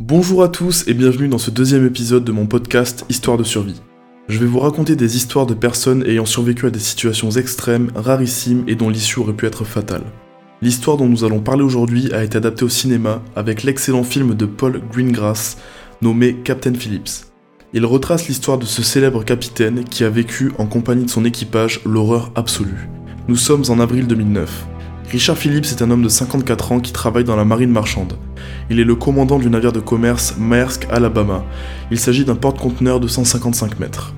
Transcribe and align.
Bonjour 0.00 0.42
à 0.42 0.48
tous 0.48 0.88
et 0.88 0.92
bienvenue 0.92 1.28
dans 1.28 1.38
ce 1.38 1.52
deuxième 1.52 1.86
épisode 1.86 2.24
de 2.24 2.32
mon 2.32 2.46
podcast 2.46 3.06
Histoire 3.08 3.38
de 3.38 3.44
survie. 3.44 3.80
Je 4.26 4.40
vais 4.40 4.46
vous 4.46 4.58
raconter 4.58 4.96
des 4.96 5.16
histoires 5.16 5.46
de 5.46 5.54
personnes 5.54 6.04
ayant 6.04 6.26
survécu 6.26 6.66
à 6.66 6.70
des 6.70 6.80
situations 6.80 7.30
extrêmes, 7.30 7.92
rarissimes 7.94 8.64
et 8.66 8.74
dont 8.74 8.88
l'issue 8.88 9.20
aurait 9.20 9.34
pu 9.34 9.46
être 9.46 9.64
fatale. 9.64 10.02
L'histoire 10.60 10.96
dont 10.96 11.06
nous 11.06 11.22
allons 11.22 11.38
parler 11.38 11.62
aujourd'hui 11.62 12.12
a 12.12 12.24
été 12.24 12.38
adaptée 12.38 12.64
au 12.64 12.68
cinéma 12.68 13.22
avec 13.36 13.62
l'excellent 13.62 14.02
film 14.02 14.34
de 14.34 14.46
Paul 14.46 14.82
Greengrass 14.90 15.58
nommé 16.02 16.34
Captain 16.42 16.74
Phillips. 16.74 17.26
Il 17.72 17.86
retrace 17.86 18.26
l'histoire 18.26 18.58
de 18.58 18.66
ce 18.66 18.82
célèbre 18.82 19.24
capitaine 19.24 19.84
qui 19.84 20.02
a 20.02 20.10
vécu 20.10 20.50
en 20.58 20.66
compagnie 20.66 21.04
de 21.04 21.10
son 21.10 21.24
équipage 21.24 21.80
l'horreur 21.86 22.32
absolue. 22.34 22.88
Nous 23.28 23.36
sommes 23.36 23.62
en 23.68 23.78
avril 23.78 24.08
2009. 24.08 24.73
Richard 25.14 25.38
Phillips 25.38 25.66
est 25.66 25.80
un 25.80 25.92
homme 25.92 26.02
de 26.02 26.08
54 26.08 26.72
ans 26.72 26.80
qui 26.80 26.90
travaille 26.90 27.22
dans 27.22 27.36
la 27.36 27.44
marine 27.44 27.70
marchande. 27.70 28.14
Il 28.68 28.80
est 28.80 28.84
le 28.84 28.96
commandant 28.96 29.38
du 29.38 29.48
navire 29.48 29.70
de 29.70 29.78
commerce 29.78 30.34
Maersk 30.40 30.88
Alabama. 30.90 31.44
Il 31.92 32.00
s'agit 32.00 32.24
d'un 32.24 32.34
porte-conteneur 32.34 32.98
de 32.98 33.06
155 33.06 33.78
mètres. 33.78 34.12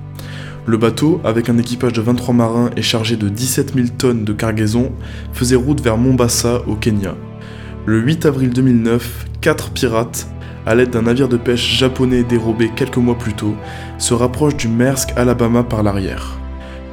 Le 0.65 0.75
bateau, 0.77 1.21
avec 1.23 1.49
un 1.49 1.59
équipage 1.59 1.93
de 1.93 2.01
23 2.01 2.33
marins 2.33 2.71
et 2.75 2.81
chargé 2.81 3.15
de 3.15 3.29
17 3.29 3.75
000 3.75 3.87
tonnes 3.95 4.25
de 4.25 4.33
cargaison, 4.33 4.91
faisait 5.33 5.55
route 5.55 5.81
vers 5.81 5.97
Mombasa, 5.97 6.63
au 6.65 6.73
Kenya. 6.73 7.13
Le 7.85 7.99
8 7.99 8.25
avril 8.25 8.49
2009, 8.49 9.27
quatre 9.39 9.69
pirates, 9.69 10.27
à 10.65 10.73
l'aide 10.73 10.89
d'un 10.89 11.03
navire 11.03 11.29
de 11.29 11.37
pêche 11.37 11.77
japonais 11.77 12.23
dérobé 12.23 12.71
quelques 12.75 12.97
mois 12.97 13.19
plus 13.19 13.35
tôt, 13.35 13.53
se 13.99 14.15
rapprochent 14.15 14.57
du 14.57 14.67
Maersk 14.67 15.09
Alabama 15.15 15.61
par 15.61 15.83
l'arrière. 15.83 16.39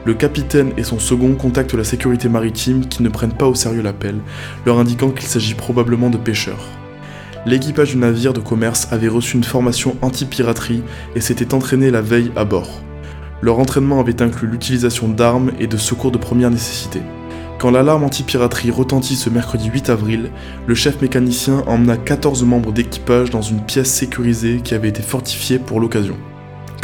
Le 0.06 0.12
capitaine 0.12 0.72
et 0.76 0.84
son 0.84 0.98
second 0.98 1.34
contactent 1.34 1.72
la 1.72 1.84
sécurité 1.84 2.28
maritime 2.28 2.86
qui 2.86 3.02
ne 3.02 3.08
prennent 3.08 3.32
pas 3.32 3.46
au 3.46 3.54
sérieux 3.54 3.80
l'appel, 3.80 4.16
leur 4.66 4.78
indiquant 4.78 5.10
qu'il 5.10 5.26
s'agit 5.26 5.54
probablement 5.54 6.10
de 6.10 6.18
pêcheurs. 6.18 6.66
L'équipage 7.46 7.90
du 7.90 7.96
navire 7.96 8.34
de 8.34 8.40
commerce 8.40 8.88
avait 8.90 9.08
reçu 9.08 9.36
une 9.36 9.44
formation 9.44 9.96
anti-piraterie 10.02 10.82
et 11.14 11.20
s'était 11.22 11.54
entraîné 11.54 11.90
la 11.90 12.02
veille 12.02 12.32
à 12.36 12.44
bord. 12.44 12.80
Leur 13.40 13.58
entraînement 13.58 13.98
avait 13.98 14.20
inclus 14.20 14.48
l'utilisation 14.48 15.08
d'armes 15.08 15.52
et 15.58 15.66
de 15.66 15.76
secours 15.78 16.10
de 16.10 16.18
première 16.18 16.50
nécessité. 16.50 17.00
Quand 17.58 17.70
l'alarme 17.70 18.04
anti-piraterie 18.04 18.70
retentit 18.70 19.16
ce 19.16 19.30
mercredi 19.30 19.70
8 19.72 19.88
avril, 19.88 20.30
le 20.66 20.74
chef 20.74 21.00
mécanicien 21.00 21.62
emmena 21.66 21.96
14 21.96 22.44
membres 22.44 22.72
d'équipage 22.72 23.30
dans 23.30 23.42
une 23.42 23.62
pièce 23.62 23.90
sécurisée 23.90 24.60
qui 24.62 24.74
avait 24.74 24.88
été 24.88 25.02
fortifiée 25.02 25.58
pour 25.58 25.80
l'occasion. 25.80 26.16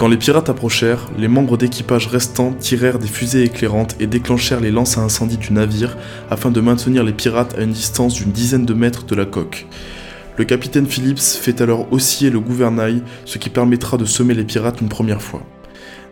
Quand 0.00 0.08
les 0.08 0.16
pirates 0.16 0.48
approchèrent, 0.48 1.10
les 1.18 1.28
membres 1.28 1.58
d'équipage 1.58 2.06
restants 2.06 2.54
tirèrent 2.54 2.98
des 2.98 3.06
fusées 3.06 3.44
éclairantes 3.44 3.96
et 4.00 4.06
déclenchèrent 4.06 4.60
les 4.60 4.70
lances 4.70 4.96
à 4.96 5.02
incendie 5.02 5.36
du 5.36 5.52
navire 5.52 5.98
afin 6.30 6.50
de 6.50 6.62
maintenir 6.62 7.04
les 7.04 7.12
pirates 7.12 7.54
à 7.58 7.60
une 7.60 7.72
distance 7.72 8.14
d'une 8.14 8.32
dizaine 8.32 8.64
de 8.64 8.72
mètres 8.72 9.04
de 9.04 9.14
la 9.14 9.26
coque. 9.26 9.66
Le 10.38 10.46
capitaine 10.46 10.86
Phillips 10.86 11.20
fait 11.20 11.60
alors 11.60 11.92
osciller 11.92 12.30
le 12.30 12.40
gouvernail, 12.40 13.02
ce 13.26 13.36
qui 13.36 13.50
permettra 13.50 13.98
de 13.98 14.06
semer 14.06 14.32
les 14.32 14.44
pirates 14.44 14.80
une 14.80 14.88
première 14.88 15.20
fois. 15.20 15.42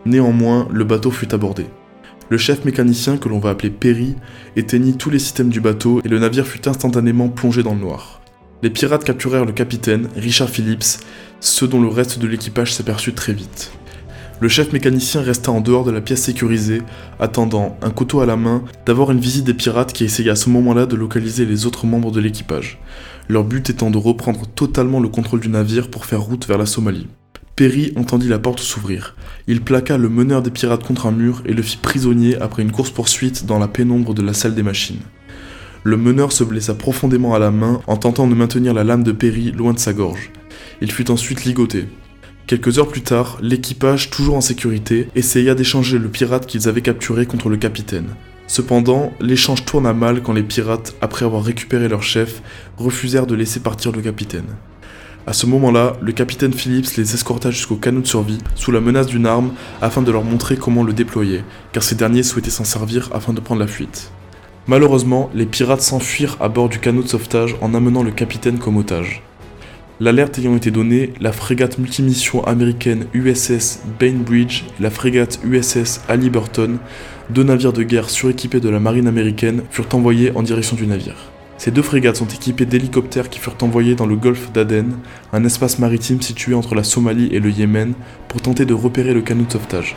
Néanmoins, 0.05 0.67
le 0.71 0.83
bateau 0.83 1.09
fut 1.09 1.33
abordé. 1.33 1.65
Le 2.29 2.37
chef 2.37 2.65
mécanicien, 2.65 3.17
que 3.17 3.27
l'on 3.27 3.39
va 3.39 3.49
appeler 3.49 3.71
Perry, 3.71 4.15
éteignit 4.55 4.99
tous 4.99 5.09
les 5.09 5.17
systèmes 5.17 5.49
du 5.49 5.61
bateau 5.61 5.99
et 6.05 6.09
le 6.09 6.19
navire 6.19 6.45
fut 6.45 6.67
instantanément 6.67 7.29
plongé 7.29 7.63
dans 7.63 7.73
le 7.73 7.81
noir. 7.81 8.21
Les 8.61 8.69
pirates 8.69 9.05
capturèrent 9.05 9.45
le 9.45 9.53
capitaine, 9.53 10.09
Richard 10.17 10.49
Phillips, 10.49 10.99
ce 11.39 11.63
dont 11.63 11.81
le 11.81 11.87
reste 11.87 12.19
de 12.19 12.27
l'équipage 12.27 12.73
s'aperçut 12.73 13.13
très 13.13 13.31
vite. 13.31 13.71
Le 14.41 14.49
chef 14.49 14.73
mécanicien 14.73 15.21
resta 15.21 15.51
en 15.51 15.61
dehors 15.61 15.85
de 15.85 15.91
la 15.91 16.01
pièce 16.01 16.23
sécurisée, 16.23 16.81
attendant, 17.21 17.77
un 17.81 17.89
couteau 17.89 18.19
à 18.19 18.25
la 18.25 18.35
main, 18.35 18.63
d'avoir 18.85 19.11
une 19.11 19.19
visite 19.19 19.45
des 19.45 19.53
pirates 19.53 19.93
qui 19.93 20.03
essayaient 20.03 20.29
à 20.29 20.35
ce 20.35 20.49
moment-là 20.49 20.85
de 20.85 20.97
localiser 20.97 21.45
les 21.45 21.65
autres 21.65 21.85
membres 21.85 22.11
de 22.11 22.19
l'équipage, 22.19 22.79
leur 23.29 23.45
but 23.45 23.69
étant 23.69 23.91
de 23.91 23.97
reprendre 23.97 24.45
totalement 24.45 24.99
le 24.99 25.07
contrôle 25.07 25.39
du 25.39 25.49
navire 25.49 25.89
pour 25.89 26.05
faire 26.05 26.21
route 26.21 26.45
vers 26.45 26.57
la 26.57 26.65
Somalie. 26.65 27.07
Perry 27.55 27.93
entendit 27.95 28.27
la 28.27 28.39
porte 28.39 28.59
s'ouvrir. 28.59 29.15
Il 29.47 29.61
plaqua 29.61 29.97
le 29.97 30.09
meneur 30.09 30.41
des 30.41 30.51
pirates 30.51 30.85
contre 30.85 31.05
un 31.05 31.11
mur 31.11 31.43
et 31.45 31.53
le 31.53 31.61
fit 31.61 31.77
prisonnier 31.77 32.37
après 32.39 32.61
une 32.61 32.71
course-poursuite 32.71 33.45
dans 33.45 33.59
la 33.59 33.67
pénombre 33.69 34.13
de 34.13 34.21
la 34.21 34.33
salle 34.33 34.55
des 34.55 34.63
machines. 34.63 35.01
Le 35.83 35.95
meneur 35.95 36.33
se 36.33 36.43
blessa 36.43 36.73
profondément 36.73 37.33
à 37.33 37.39
la 37.39 37.51
main 37.51 37.81
en 37.87 37.95
tentant 37.95 38.27
de 38.27 38.35
maintenir 38.35 38.73
la 38.73 38.83
lame 38.83 39.03
de 39.03 39.13
Perry 39.13 39.51
loin 39.51 39.71
de 39.71 39.79
sa 39.79 39.93
gorge. 39.93 40.31
Il 40.81 40.91
fut 40.91 41.09
ensuite 41.09 41.45
ligoté. 41.45 41.85
Quelques 42.47 42.79
heures 42.79 42.89
plus 42.89 43.03
tard, 43.03 43.37
l'équipage, 43.41 44.09
toujours 44.09 44.35
en 44.35 44.41
sécurité, 44.41 45.07
essaya 45.15 45.55
d'échanger 45.55 45.97
le 45.97 46.09
pirate 46.09 46.47
qu'ils 46.47 46.67
avaient 46.67 46.81
capturé 46.81 47.25
contre 47.25 47.47
le 47.47 47.55
capitaine. 47.55 48.07
Cependant, 48.47 49.13
l'échange 49.21 49.63
tourna 49.63 49.93
mal 49.93 50.21
quand 50.21 50.33
les 50.33 50.43
pirates, 50.43 50.95
après 50.99 51.23
avoir 51.23 51.43
récupéré 51.43 51.87
leur 51.87 52.03
chef, 52.03 52.41
refusèrent 52.77 53.27
de 53.27 53.35
laisser 53.35 53.61
partir 53.61 53.91
le 53.93 54.01
capitaine. 54.01 54.55
À 55.27 55.33
ce 55.33 55.45
moment-là, 55.45 55.95
le 56.01 56.11
capitaine 56.11 56.53
Phillips 56.53 56.97
les 56.97 57.13
escorta 57.13 57.51
jusqu'au 57.51 57.75
canot 57.75 58.01
de 58.01 58.07
survie, 58.07 58.39
sous 58.55 58.71
la 58.71 58.81
menace 58.81 59.07
d'une 59.07 59.27
arme, 59.27 59.53
afin 59.81 60.01
de 60.01 60.11
leur 60.11 60.23
montrer 60.23 60.57
comment 60.57 60.83
le 60.83 60.91
déployer, 60.91 61.43
car 61.71 61.83
ces 61.83 61.95
derniers 61.95 62.23
souhaitaient 62.23 62.49
s'en 62.49 62.63
servir 62.65 63.09
afin 63.13 63.31
de 63.31 63.39
prendre 63.39 63.61
la 63.61 63.67
fuite. 63.67 64.11
Malheureusement, 64.69 65.31
les 65.33 65.47
pirates 65.47 65.81
s'enfuirent 65.81 66.37
à 66.39 66.47
bord 66.47 66.69
du 66.69 66.77
canot 66.77 67.01
de 67.01 67.07
sauvetage 67.07 67.55
en 67.59 67.73
amenant 67.73 68.03
le 68.03 68.11
capitaine 68.11 68.59
comme 68.59 68.77
otage. 68.77 69.23
L'alerte 69.99 70.37
ayant 70.37 70.55
été 70.55 70.69
donnée, 70.69 71.11
la 71.19 71.31
frégate 71.31 71.79
multimission 71.79 72.45
américaine 72.45 73.07
USS 73.15 73.79
Bainbridge 73.99 74.65
et 74.79 74.83
la 74.83 74.91
frégate 74.91 75.39
USS 75.43 76.01
Halliburton, 76.07 76.77
deux 77.31 77.41
navires 77.41 77.73
de 77.73 77.81
guerre 77.81 78.11
suréquipés 78.11 78.59
de 78.59 78.69
la 78.69 78.79
marine 78.79 79.07
américaine, 79.07 79.63
furent 79.71 79.87
envoyés 79.93 80.33
en 80.35 80.43
direction 80.43 80.75
du 80.75 80.85
navire. 80.85 81.31
Ces 81.57 81.71
deux 81.71 81.81
frégates 81.81 82.17
sont 82.17 82.27
équipées 82.27 82.67
d'hélicoptères 82.67 83.31
qui 83.31 83.39
furent 83.39 83.57
envoyés 83.63 83.95
dans 83.95 84.05
le 84.05 84.17
golfe 84.17 84.51
d'Aden, 84.51 84.99
un 85.33 85.45
espace 85.45 85.79
maritime 85.79 86.21
situé 86.21 86.53
entre 86.53 86.75
la 86.75 86.83
Somalie 86.83 87.29
et 87.31 87.39
le 87.39 87.49
Yémen, 87.49 87.93
pour 88.27 88.39
tenter 88.39 88.65
de 88.65 88.75
repérer 88.75 89.15
le 89.15 89.21
canot 89.21 89.45
de 89.45 89.51
sauvetage. 89.51 89.95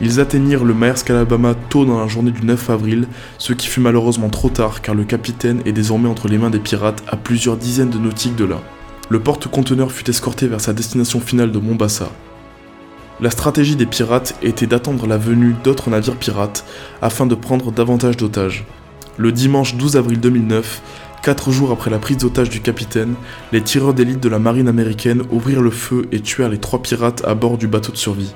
Ils 0.00 0.20
atteignirent 0.20 0.64
le 0.64 0.74
Maersk 0.74 1.10
Alabama 1.10 1.54
tôt 1.54 1.84
dans 1.84 2.00
la 2.00 2.06
journée 2.06 2.30
du 2.30 2.44
9 2.44 2.70
avril, 2.70 3.08
ce 3.38 3.52
qui 3.52 3.66
fut 3.66 3.80
malheureusement 3.80 4.28
trop 4.28 4.50
tard 4.50 4.82
car 4.82 4.94
le 4.94 5.04
capitaine 5.04 5.62
est 5.64 5.72
désormais 5.72 6.08
entre 6.08 6.28
les 6.28 6.38
mains 6.38 6.50
des 6.50 6.58
pirates 6.58 7.02
à 7.08 7.16
plusieurs 7.16 7.56
dizaines 7.56 7.90
de 7.90 7.98
nautiques 7.98 8.36
de 8.36 8.44
là 8.44 8.60
le 9.08 9.20
porte-conteneur 9.20 9.92
fut 9.92 10.08
escorté 10.10 10.48
vers 10.48 10.60
sa 10.60 10.72
destination 10.72 11.20
finale 11.20 11.52
de 11.52 11.58
Mombasa. 11.58 12.10
La 13.20 13.30
stratégie 13.30 13.76
des 13.76 13.86
pirates 13.86 14.34
était 14.42 14.66
d'attendre 14.66 15.06
la 15.06 15.16
venue 15.16 15.54
d'autres 15.64 15.90
navires 15.90 16.16
pirates 16.16 16.64
afin 17.00 17.26
de 17.26 17.34
prendre 17.34 17.72
davantage 17.72 18.16
d'otages. 18.16 18.64
Le 19.16 19.32
dimanche 19.32 19.76
12 19.76 19.96
avril 19.96 20.20
2009, 20.20 20.82
quatre 21.22 21.50
jours 21.50 21.70
après 21.70 21.90
la 21.90 21.98
prise 21.98 22.18
d'otage 22.18 22.50
du 22.50 22.60
capitaine, 22.60 23.14
les 23.52 23.62
tireurs 23.62 23.94
d'élite 23.94 24.20
de 24.20 24.28
la 24.28 24.38
marine 24.38 24.68
américaine 24.68 25.22
ouvrirent 25.30 25.62
le 25.62 25.70
feu 25.70 26.06
et 26.12 26.20
tuèrent 26.20 26.50
les 26.50 26.58
trois 26.58 26.82
pirates 26.82 27.22
à 27.24 27.34
bord 27.34 27.56
du 27.56 27.68
bateau 27.68 27.92
de 27.92 27.96
survie. 27.96 28.34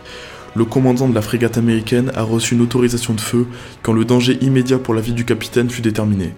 Le 0.57 0.65
commandant 0.65 1.09
de 1.09 1.15
la 1.15 1.23
frégate 1.23 1.59
américaine 1.59 2.11
a 2.17 2.23
reçu 2.23 2.55
une 2.55 2.61
autorisation 2.61 3.15
de 3.15 3.21
feu 3.21 3.47
quand 3.83 3.93
le 3.93 4.05
danger 4.05 4.37
immédiat 4.41 4.79
pour 4.79 4.95
la 4.95 5.01
vie 5.01 5.13
du 5.13 5.25
capitaine 5.25 5.71
fut 5.71 5.83
déterminé. 5.83 6.35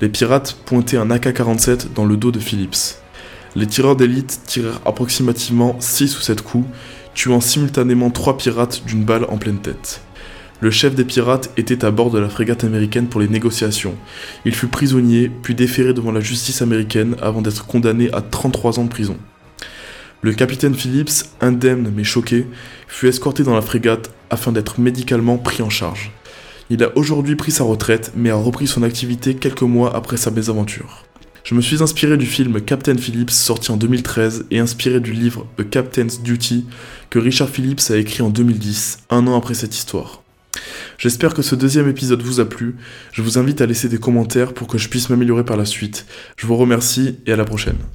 Les 0.00 0.08
pirates 0.08 0.56
pointaient 0.66 0.96
un 0.96 1.10
AK-47 1.10 1.92
dans 1.94 2.04
le 2.04 2.16
dos 2.16 2.32
de 2.32 2.40
Phillips. 2.40 2.96
Les 3.54 3.66
tireurs 3.66 3.94
d'élite 3.94 4.40
tirèrent 4.46 4.80
approximativement 4.84 5.76
6 5.78 6.18
ou 6.18 6.20
7 6.20 6.42
coups, 6.42 6.66
tuant 7.14 7.40
simultanément 7.40 8.10
3 8.10 8.36
pirates 8.36 8.82
d'une 8.84 9.04
balle 9.04 9.26
en 9.28 9.38
pleine 9.38 9.58
tête. 9.58 10.00
Le 10.60 10.70
chef 10.70 10.94
des 10.94 11.04
pirates 11.04 11.50
était 11.56 11.84
à 11.84 11.90
bord 11.90 12.10
de 12.10 12.18
la 12.18 12.28
frégate 12.28 12.64
américaine 12.64 13.08
pour 13.08 13.20
les 13.20 13.28
négociations. 13.28 13.94
Il 14.44 14.54
fut 14.54 14.68
prisonnier, 14.68 15.28
puis 15.28 15.54
déféré 15.54 15.92
devant 15.92 16.12
la 16.12 16.20
justice 16.20 16.62
américaine 16.62 17.14
avant 17.20 17.42
d'être 17.42 17.66
condamné 17.66 18.12
à 18.12 18.22
33 18.22 18.80
ans 18.80 18.84
de 18.84 18.88
prison. 18.88 19.16
Le 20.24 20.32
capitaine 20.32 20.76
Phillips, 20.76 21.24
indemne 21.40 21.92
mais 21.92 22.04
choqué, 22.04 22.46
fut 22.86 23.08
escorté 23.08 23.42
dans 23.42 23.56
la 23.56 23.60
frégate 23.60 24.12
afin 24.30 24.52
d'être 24.52 24.78
médicalement 24.78 25.36
pris 25.36 25.64
en 25.64 25.68
charge. 25.68 26.12
Il 26.70 26.84
a 26.84 26.96
aujourd'hui 26.96 27.34
pris 27.34 27.50
sa 27.50 27.64
retraite 27.64 28.12
mais 28.14 28.30
a 28.30 28.36
repris 28.36 28.68
son 28.68 28.84
activité 28.84 29.34
quelques 29.34 29.62
mois 29.62 29.96
après 29.96 30.16
sa 30.16 30.30
mésaventure. 30.30 31.06
Je 31.42 31.56
me 31.56 31.60
suis 31.60 31.82
inspiré 31.82 32.16
du 32.16 32.26
film 32.26 32.60
Captain 32.60 32.96
Phillips 32.96 33.32
sorti 33.32 33.72
en 33.72 33.76
2013 33.76 34.46
et 34.52 34.60
inspiré 34.60 35.00
du 35.00 35.10
livre 35.10 35.48
A 35.58 35.64
Captain's 35.64 36.22
Duty 36.22 36.66
que 37.10 37.18
Richard 37.18 37.48
Phillips 37.48 37.90
a 37.90 37.96
écrit 37.96 38.22
en 38.22 38.30
2010, 38.30 39.00
un 39.10 39.26
an 39.26 39.36
après 39.36 39.54
cette 39.54 39.74
histoire. 39.74 40.22
J'espère 40.98 41.34
que 41.34 41.42
ce 41.42 41.56
deuxième 41.56 41.88
épisode 41.88 42.22
vous 42.22 42.38
a 42.38 42.44
plu. 42.44 42.76
Je 43.10 43.22
vous 43.22 43.38
invite 43.38 43.60
à 43.60 43.66
laisser 43.66 43.88
des 43.88 43.98
commentaires 43.98 44.54
pour 44.54 44.68
que 44.68 44.78
je 44.78 44.88
puisse 44.88 45.10
m'améliorer 45.10 45.44
par 45.44 45.56
la 45.56 45.64
suite. 45.64 46.06
Je 46.36 46.46
vous 46.46 46.56
remercie 46.56 47.18
et 47.26 47.32
à 47.32 47.36
la 47.36 47.44
prochaine. 47.44 47.82